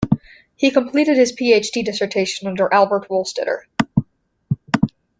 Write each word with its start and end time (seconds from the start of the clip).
He 0.55 0.71
completed 0.71 1.15
his 1.15 1.31
PhD 1.31 1.85
dissertation 1.85 2.47
under 2.47 2.73
Albert 2.73 3.07
Wohlstetter. 3.07 3.65